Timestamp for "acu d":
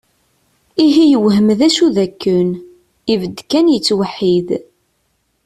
1.67-1.97